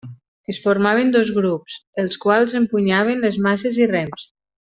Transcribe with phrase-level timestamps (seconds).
[0.53, 4.27] Es formaven dos grups, els quals empunyaven les masses i rems.